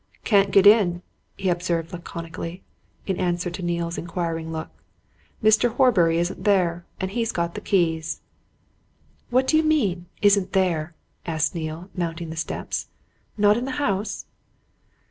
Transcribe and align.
"Can't 0.23 0.49
get 0.49 0.65
in," 0.65 1.03
he 1.37 1.47
observed 1.49 1.93
laconically, 1.93 2.63
in 3.05 3.19
answer 3.19 3.51
to 3.51 3.61
Neale's 3.61 3.99
inquiring 3.99 4.51
look. 4.51 4.69
"Mr. 5.43 5.75
Horbury 5.75 6.17
isn't 6.17 6.43
there, 6.43 6.87
and 6.99 7.11
he's 7.11 7.31
got 7.31 7.53
the 7.53 7.61
keys." 7.61 8.21
"What 9.29 9.45
do 9.45 9.57
you 9.57 9.63
mean 9.63 10.07
isn't 10.23 10.53
there!" 10.53 10.95
asked 11.27 11.53
Neale, 11.53 11.91
mounting 11.93 12.31
the 12.31 12.35
steps. 12.35 12.87
"Not 13.37 13.57
in 13.57 13.65
the 13.65 13.73
house?" 13.77 14.25